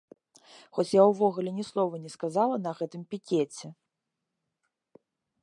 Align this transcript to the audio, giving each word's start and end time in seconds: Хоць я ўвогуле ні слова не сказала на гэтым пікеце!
Хоць 0.77 0.93
я 0.93 1.03
ўвогуле 1.09 1.53
ні 1.57 1.65
слова 1.71 1.95
не 2.07 2.11
сказала 2.15 2.55
на 2.65 2.71
гэтым 2.81 3.05
пікеце! 3.13 3.73